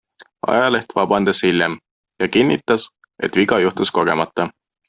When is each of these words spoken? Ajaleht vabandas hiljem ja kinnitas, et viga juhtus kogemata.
Ajaleht 0.53 0.95
vabandas 0.99 1.41
hiljem 1.49 1.75
ja 2.25 2.31
kinnitas, 2.37 2.89
et 3.29 3.41
viga 3.43 3.63
juhtus 3.69 3.97
kogemata. 4.01 4.53